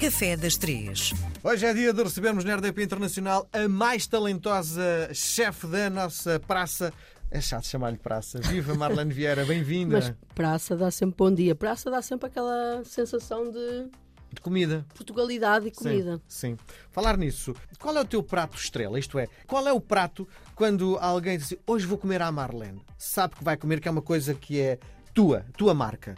[0.00, 1.12] Café das Três.
[1.44, 6.90] Hoje é dia de recebermos na RDP Internacional a mais talentosa chefe da nossa praça.
[7.30, 8.40] É chato chamar-lhe praça.
[8.40, 9.98] Viva Marlene Vieira, bem-vinda.
[9.98, 11.54] Mas praça dá sempre bom dia.
[11.54, 13.90] Praça dá sempre aquela sensação de
[14.32, 14.86] De comida.
[14.94, 16.20] Portugalidade e comida.
[16.26, 16.64] Sim, sim.
[16.90, 18.98] Falar nisso, qual é o teu prato estrela?
[18.98, 22.82] Isto é, qual é o prato quando alguém diz assim, hoje vou comer à Marlene?
[22.96, 24.78] Sabe que vai comer, que é uma coisa que é
[25.12, 26.16] tua, tua marca.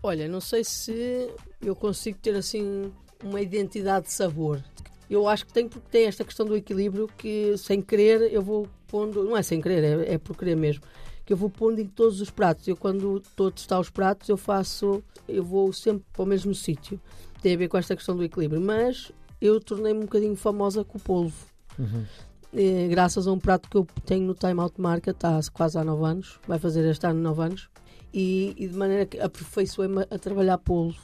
[0.00, 1.28] Olha, não sei se
[1.60, 2.92] eu consigo ter assim
[3.24, 4.62] uma identidade de sabor.
[5.10, 8.68] Eu acho que tem porque tem esta questão do equilíbrio que sem querer eu vou
[8.86, 10.82] pondo, não é sem querer, é, é por querer mesmo,
[11.24, 12.68] que eu vou pondo em todos os pratos.
[12.68, 16.54] Eu quando estou a testar os pratos eu faço, eu vou sempre para o mesmo
[16.54, 17.00] sítio.
[17.40, 20.98] Tem a ver com esta questão do equilíbrio, mas eu tornei-me um bocadinho famosa com
[20.98, 21.46] o polvo.
[22.52, 25.84] Eh, graças a um prato que eu tenho no Time Out Market há quase há
[25.84, 27.68] 9 anos, vai fazer este ano 9 anos,
[28.12, 30.98] e, e de maneira que aperfeiçoei-me a trabalhar polvo.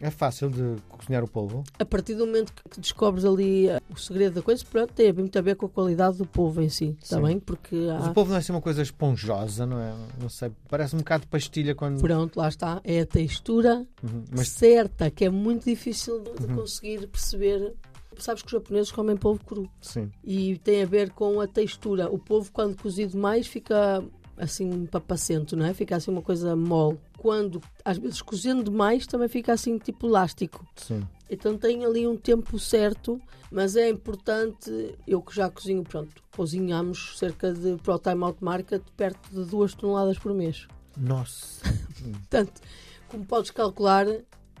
[0.00, 1.64] É fácil de cozinhar o polvo?
[1.78, 5.38] A partir do momento que descobres ali eh, o segredo da coisa, pronto, tem muito
[5.38, 7.22] a ver com a qualidade do polvo em si, está Sim.
[7.22, 7.40] bem?
[7.40, 9.94] Porque Mas há, o polvo não é assim uma coisa esponjosa, não é?
[10.20, 12.00] Não sei, parece um bocado de pastilha quando...
[12.00, 16.54] pronto, lá está, é a textura Uhum, Mas certa, que é muito difícil de, de
[16.54, 17.74] conseguir perceber.
[18.18, 22.10] Sabes que os japoneses comem polvo cru sim, e tem a ver com a textura.
[22.10, 24.02] O polvo, quando cozido mais, fica
[24.38, 25.74] assim papacento, não é?
[25.74, 26.98] Fica assim uma coisa mole.
[27.16, 30.66] Quando, às vezes, cozendo demais, também fica assim tipo elástico.
[30.76, 31.06] sim.
[31.28, 37.18] Então tem ali um tempo certo, mas é importante, eu que já cozinho, pronto, cozinhamos
[37.18, 40.68] cerca de, para o Time Out Market, perto de 2 toneladas por mês.
[40.96, 41.62] Nossa.
[42.30, 42.60] Portanto,
[43.08, 44.06] como podes calcular,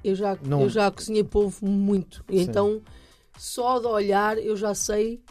[0.02, 2.24] eu já, Não- eu já cozinhei polvo muito.
[2.28, 2.82] E então,
[3.38, 5.22] só de olhar, eu já sei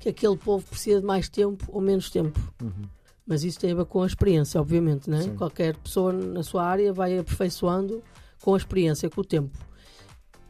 [0.00, 2.40] que aquele polvo precisa de mais tempo ou menos tempo.
[2.60, 2.88] Uhum.
[3.26, 5.22] Mas isso tem a ver com a experiência, obviamente, né?
[5.22, 5.36] Sim.
[5.36, 8.02] Qualquer pessoa na sua área vai aperfeiçoando
[8.42, 9.56] com a experiência, com o tempo.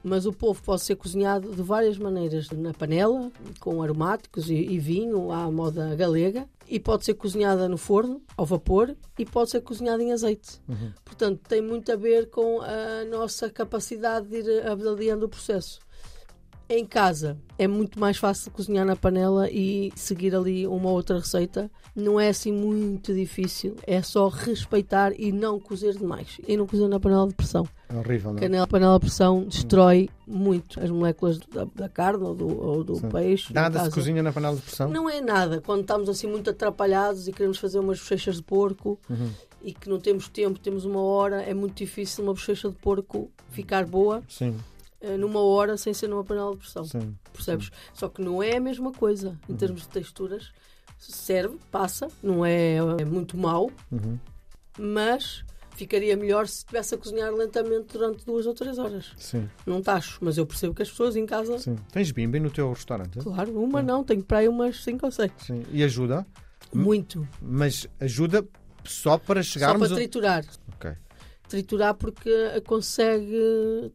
[0.02, 4.78] Mas o polvo pode ser cozinhado de várias maneiras, na panela, com aromáticos e, e
[4.78, 9.60] vinho, à moda galega, e pode ser cozinhada no forno, ao vapor, e pode ser
[9.60, 10.60] cozinhada em azeite.
[10.68, 10.90] Uhum.
[11.04, 15.78] Portanto, tem muito a ver com a nossa capacidade de ir avaliando o processo.
[16.74, 21.70] Em casa é muito mais fácil cozinhar na panela e seguir ali uma outra receita.
[21.94, 23.76] Não é assim muito difícil.
[23.86, 26.40] É só respeitar e não cozer demais.
[26.48, 27.68] E não cozer na panela de pressão.
[27.90, 28.58] É horrível, não é?
[28.58, 32.98] a panela de pressão destrói muito as moléculas da, da carne ou do, ou do
[33.08, 33.52] peixe.
[33.52, 34.88] Nada se cozinha na panela de pressão?
[34.88, 35.60] Não é nada.
[35.60, 39.30] Quando estamos assim muito atrapalhados e queremos fazer umas bochechas de porco Uhum.
[39.62, 43.30] e que não temos tempo, temos uma hora, é muito difícil uma bochecha de porco
[43.50, 44.56] ficar boa Sim,
[45.18, 46.84] numa hora sem ser numa panela de pressão.
[46.84, 47.16] sim.
[47.32, 47.70] Percebes?
[47.94, 49.54] Só que não é a mesma coisa Uhum.
[49.54, 50.52] em termos de texturas.
[50.98, 54.16] Serve, passa, não é, é muito mau, Uhum.
[54.78, 59.12] mas ficaria melhor se estivesse a cozinhar lentamente durante duas ou três horas.
[59.16, 61.74] Sim, Não tacho, mas eu percebo que as pessoas em casa, sim.
[61.90, 63.18] Tens bimbi no teu restaurante?
[63.18, 65.32] claro, uma não, tenho para aí umas cinco ou seis.
[65.38, 65.62] Sim.
[65.72, 66.24] E ajuda?
[66.72, 67.26] Muito.
[67.40, 68.46] Mas ajuda
[68.84, 69.88] só para Só chegarmos...
[69.88, 70.44] para a- triturar.
[70.76, 70.92] Ok.
[71.48, 72.30] Triturar porque
[72.66, 73.92] consegue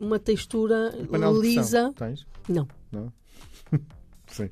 [0.00, 1.40] uma textura pressão.
[1.40, 1.92] lisa.
[1.96, 2.26] Tens?
[2.48, 2.66] Não.
[2.92, 3.12] Não?
[4.28, 4.50] sim.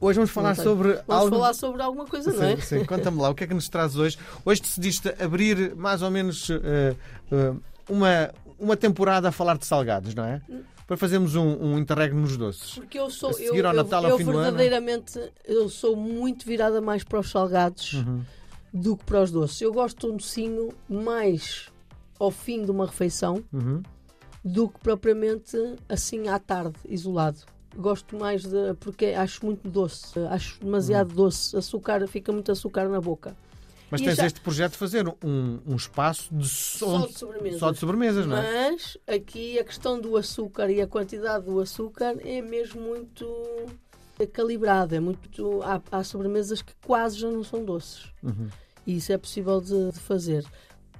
[0.00, 1.30] Hoje vamos falar sobre Vamos algo...
[1.36, 2.56] falar sobre alguma coisa, Sim, não é?
[2.58, 2.84] sim.
[2.84, 4.18] Conta-me lá, o que é que nos traz hoje?
[4.44, 6.94] Hoje decidiste abrir mais ou menos eh,
[7.32, 7.54] eh,
[7.88, 10.42] uma, uma temporada a falar de salgados, não é?
[10.86, 12.74] Para fazermos um, um interregno nos doces.
[12.74, 17.30] Porque eu sou eu, eu, Natal, eu verdadeiramente eu sou muito virada mais para os
[17.30, 18.22] salgados Uhum.
[18.74, 19.58] do que para os doces.
[19.62, 21.70] Eu gosto de um docinho mais
[22.18, 23.82] ao fim de uma refeição Uhum.
[24.44, 25.56] Do que propriamente
[25.88, 27.38] assim à tarde, isolado.
[27.76, 28.74] Gosto mais de.
[28.78, 31.16] porque acho muito doce, acho demasiado Uhum.
[31.16, 31.56] doce.
[31.56, 33.34] Açúcar, fica muito açúcar na boca.
[33.90, 37.18] Mas E tens já- este projeto de fazer um, um espaço de Só som- de
[37.18, 37.60] sobremesas.
[37.60, 38.70] só de sobremesas, não é?
[38.72, 43.26] Mas aqui a questão do açúcar e a quantidade do açúcar é mesmo muito
[44.32, 44.96] calibrada.
[44.96, 48.04] É muito, há, há sobremesas que quase já não são doces.
[48.22, 48.48] Uhum.
[48.86, 50.44] E isso é possível de, de fazer.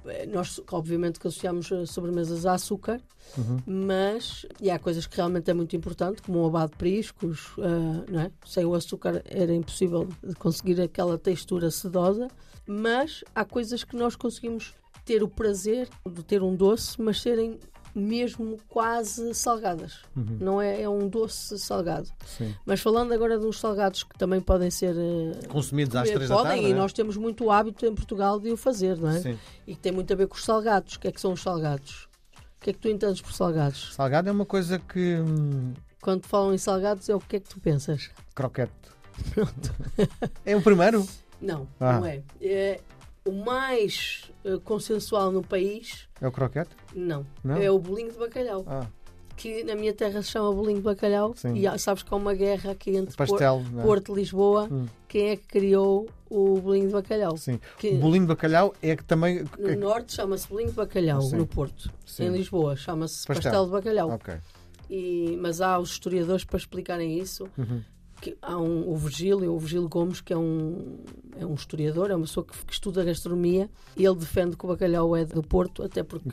[0.07, 3.01] Eh, Nós, obviamente, que associamos eh, sobremesas a açúcar,
[3.37, 3.59] Uhum.
[3.65, 8.11] mas e há coisas que realmente é muito importante, como o abado de priscos, eh,
[8.11, 8.31] não é?
[8.45, 10.07] sem o açúcar era impossível
[10.37, 12.27] conseguir aquela textura sedosa,
[12.67, 14.73] mas há coisas que nós conseguimos
[15.03, 17.59] ter o prazer de ter um doce, mas serem
[17.95, 19.99] mesmo quase salgadas.
[20.15, 20.37] Uhum.
[20.39, 22.09] Não é, é um doce salgado.
[22.25, 22.53] Sim.
[22.65, 26.29] Mas falando agora de uns salgados que também podem ser eh, Consumidos às comer, três
[26.29, 26.81] da podem, tarde, e não é?
[26.81, 29.21] nós temos muito hábito em Portugal de o fazer, não é?
[29.21, 29.39] Sim.
[29.65, 30.95] E que tem muito a ver com os salgados.
[30.95, 32.09] O que é que são os salgados?
[32.57, 33.93] O que é que tu entendes por salgados?
[33.93, 35.15] Salgado é uma coisa que...
[35.17, 38.09] hum, Quando falam em salgados, é o que é que tu pensas?
[38.33, 38.73] croquete.
[40.45, 41.07] é o primeiro?
[41.41, 41.93] Não, Ah.
[41.99, 42.21] não é.
[42.41, 42.79] é.
[43.23, 44.24] O mais
[44.63, 46.69] consensual no país, É o croquete?
[46.95, 47.25] não.
[47.43, 47.55] Não?
[47.57, 48.63] É o bolinho de bacalhau.
[48.67, 48.87] Ah.
[49.37, 51.33] que na minha terra se chama bolinho de bacalhau.
[51.35, 51.53] Sim.
[51.55, 53.83] E sabes que há uma guerra aqui entre Pastel, não é?
[53.83, 54.69] Porto e Lisboa.
[54.71, 54.85] Hum.
[55.09, 57.35] Quem é que criou o bolinho de bacalhau?
[57.35, 57.59] Sim.
[57.77, 59.43] Que O bolinho de bacalhau é que também.
[59.59, 61.35] no norte chama-se bolinho de bacalhau, Sim.
[61.35, 61.91] no Porto.
[62.05, 62.27] Sim.
[62.27, 63.51] Em Lisboa chama-se Pastel.
[63.51, 63.65] pastel.
[63.65, 64.09] de bacalhau.
[64.11, 64.35] Ok.
[64.89, 67.45] E, mas há os historiadores para explicarem isso.
[67.57, 67.81] Uhum.
[68.21, 70.99] Que há um, o Virgílio, o Virgílio Gomes, que é um,
[71.37, 74.69] é um historiador, é uma pessoa que, que estuda gastronomia, e ele defende que o
[74.69, 76.29] bacalhau é do Porto, até porque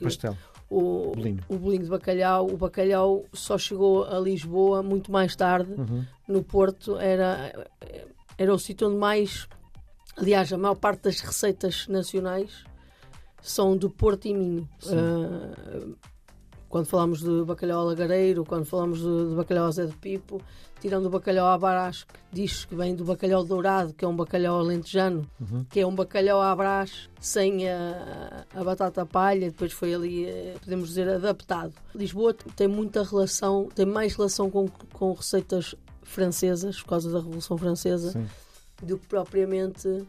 [0.73, 1.45] o, Bolinho.
[1.49, 5.73] o bolinho de bacalhau, o bacalhau só chegou a Lisboa muito mais tarde.
[5.73, 6.05] Uhum.
[6.27, 7.69] No Porto era,
[8.39, 9.47] era o sítio onde mais.
[10.17, 12.65] Aliás, a maior parte das receitas nacionais
[13.43, 14.69] são do Porto e Minho.
[14.79, 14.97] Sim.
[16.73, 20.41] Quando falamos de bacalhau alagareiro, quando falamos de, de bacalhau Zé de Pipo,
[20.81, 24.17] tirando o bacalhau à Brás, que diz que vem do bacalhau dourado, que é um
[24.17, 25.67] bacalhau alentejano, Uhum.
[25.69, 30.55] que é um bacalhau à Brás sem a, a batata palha, depois foi ali, eh,
[30.65, 31.75] podemos dizer, adaptado.
[31.95, 37.59] Lisboa tem muita relação, tem mais relação com, com receitas francesas, por causa da Revolução
[37.59, 38.27] Francesa, Sim.
[38.83, 40.07] do que propriamente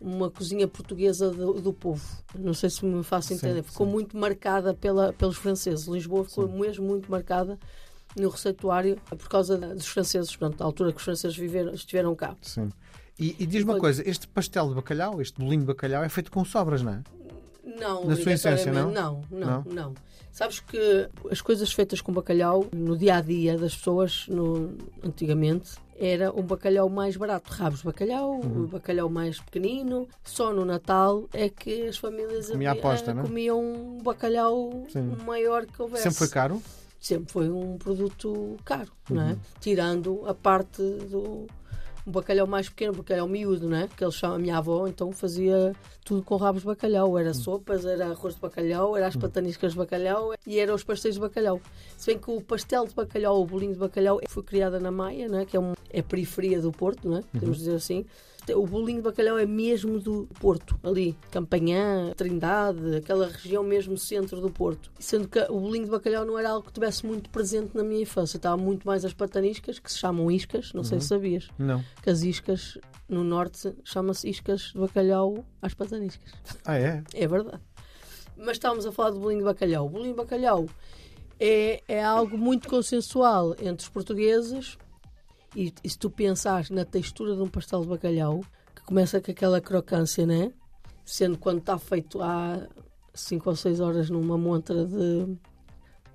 [0.00, 2.04] uma cozinha portuguesa do, do povo.
[2.34, 3.62] Não sei se me faço Sim, entender.
[3.62, 3.92] Ficou sim.
[3.92, 5.86] muito marcada pela, pelos franceses.
[5.86, 6.58] Lisboa ficou Sim.
[6.60, 7.58] mesmo muito marcada
[8.16, 12.36] no receituário por causa dos franceses, pronto, da altura que os franceses viveram, estiveram cá.
[12.42, 12.70] Sim.
[13.18, 16.08] E, e diz uma Foi- coisa: este pastel de bacalhau, este bolinho de bacalhau, é
[16.08, 17.02] feito com sobras, não é?
[17.64, 19.24] Não, Na sua essência, obrigatoriamente, não?
[19.30, 19.94] Não, não,
[20.32, 25.72] Sabes que as coisas feitas com bacalhau no dia a dia das pessoas, no, antigamente,
[26.00, 27.52] era um bacalhau mais barato.
[27.52, 28.64] Rabos de bacalhau, Uhum.
[28.64, 30.06] o bacalhau mais pequenino.
[30.24, 33.26] Só no Natal é que as famílias Comia havia- aposta, não é?
[33.26, 35.16] comiam um bacalhau Sim.
[35.26, 36.04] maior que houvesse.
[36.04, 36.62] Sempre foi caro?
[37.00, 39.30] Sempre foi um produto caro, não Uhum.
[39.32, 39.36] é?
[39.60, 41.46] Tirando a parte do
[42.08, 43.88] um bacalhau mais pequeno, bacalhau miúdo, não é?
[43.88, 45.74] Que eles chamam, a minha avó então fazia
[46.04, 47.12] tudo com rabos de bacalhau.
[47.12, 47.18] Hum.
[47.18, 51.14] Era sopas, era arroz de bacalhau, era as pataniscas de bacalhau e eram os pastéis
[51.14, 51.60] de bacalhau.
[51.96, 55.28] Se bem que o pastel de bacalhau, o bolinho de bacalhau, foi criada na Maia,
[55.28, 55.44] não é?
[55.44, 57.22] Que é, um, é a periferia do Porto, não é?
[57.32, 58.06] Podemos dizer assim.
[58.54, 64.40] O bolinho de bacalhau é mesmo do Porto, ali, Campanhã, Trindade, aquela região mesmo centro
[64.40, 64.90] do Porto.
[64.98, 68.02] Sendo que o bolinho de bacalhau não era algo que tivesse muito presente na minha
[68.02, 68.36] infância.
[68.36, 71.82] Estava muito mais as pataniscas, que se chamam iscas, não sei se sabias, Não.
[72.02, 72.78] que as iscas
[73.08, 76.32] no norte chama-se iscas de bacalhau às pataniscas.
[76.64, 77.02] Ah, é?
[77.14, 77.62] É verdade.
[78.36, 79.86] Mas estávamos a falar do bolinho de bacalhau.
[79.86, 80.66] O bolinho de bacalhau
[81.40, 84.76] é, é algo muito consensual entre os portugueses.
[85.54, 88.40] E, e se tu pensares na textura de um pastel de bacalhau,
[88.74, 90.52] que começa com aquela crocância, né?
[91.04, 92.68] Sendo quando está feito há
[93.14, 95.36] 5 ou 6 horas numa montra de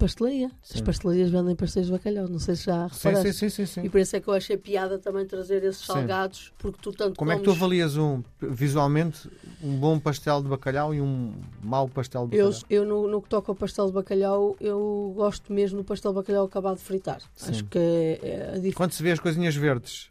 [0.08, 0.52] pastelaria.
[0.62, 0.84] As Sim.
[0.84, 3.34] pastelarias vendem pastéis de bacalhau, não sei se já Sim, reparaste.
[3.34, 3.90] sim, sim, sim, E sim.
[3.90, 5.94] por isso é que eu achei piada também trazer esses Sim.
[5.94, 9.30] salgados, porque tu tanto Como é que tu comes- avalias um, visualmente
[9.62, 11.34] um bom pastel de bacalhau e um
[11.64, 12.66] mau pastel de Eu, bacalhau?
[12.70, 16.16] eu no, no que toca ao pastel de bacalhau, eu gosto mesmo do pastel de
[16.16, 17.22] bacalhau acabado de fritar.
[17.36, 17.50] Sim.
[17.52, 18.76] Acho que é, é a diferença.
[18.78, 20.10] Quando se vê as coisinhas verdes.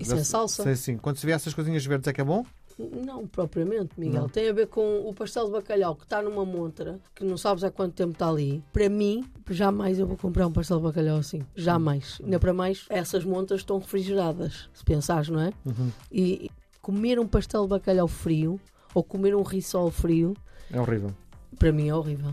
[0.00, 0.62] Isso da- é salsa?
[0.62, 0.96] Sim, sim.
[0.96, 2.44] Quando se vê essas coisinhas verdes é que é bom?
[2.78, 4.22] Não, propriamente, Miguel.
[4.22, 4.28] Não.
[4.28, 7.62] Tem a ver com o pastel de bacalhau que está numa montra, que não sabes
[7.62, 8.64] há quanto tempo está ali.
[8.72, 11.40] Para mim, jamais eu vou comprar um pastel de bacalhau assim.
[11.54, 12.18] Jamais.
[12.22, 15.52] Ainda para mais, essas montras estão refrigeradas, se pensares, não é?
[15.64, 15.90] Uhum.
[16.10, 16.50] E
[16.82, 18.60] comer um pastel de bacalhau frio
[18.92, 20.34] ou comer um rissol frio
[20.72, 21.10] É horrível.
[21.58, 22.32] para mim é horrível.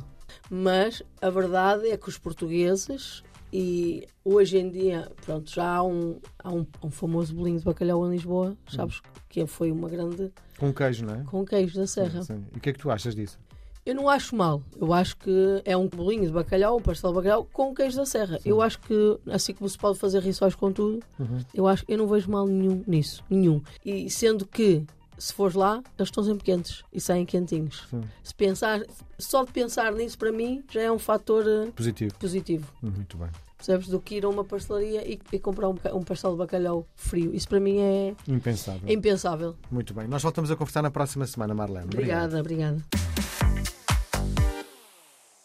[0.50, 3.24] Mas a verdade é que os portugueses,
[3.54, 8.06] e hoje em dia, pronto, já há um, há um, um famoso bolinho de bacalhau
[8.08, 11.24] em Lisboa, sabes que foi uma grande Com queijo, não é?
[11.24, 12.22] com queijo da serra.
[12.24, 12.46] Sim, sim.
[12.54, 13.38] E o que é que tu achas disso?
[13.84, 14.62] Eu não acho mal.
[14.80, 18.06] Eu acho que é um bolinho de bacalhau, um pastel de bacalhau com queijo da
[18.06, 18.38] serra.
[18.46, 21.40] Eu acho que, assim como se pode fazer rissóis com tudo, Uhum.
[21.52, 23.24] eu acho eu não vejo mal nenhum nisso.
[23.28, 23.60] Nenhum.
[23.84, 24.86] E sendo que,
[25.22, 27.86] se fores lá, eles estão sempre quentes e saem quentinhos.
[27.90, 28.02] Sim.
[28.24, 28.82] Se pensar,
[29.20, 32.16] só de pensar nisso, para mim, já é um fator eh, Positivo.
[32.18, 32.68] positivo.
[32.82, 33.30] Muito bem.
[33.56, 33.88] Percebes?
[33.90, 37.36] Do que ir a uma pastelaria e, e comprar um, um pastel de bacalhau frio.
[37.36, 38.82] Isso para mim é, Impensável.
[38.90, 39.56] é impensável.
[39.70, 40.08] Muito bem.
[40.08, 41.86] Nós voltamos a conversar na próxima semana, Marlene.
[41.86, 42.34] Obrigado.
[42.36, 43.11] Obrigada, obrigada.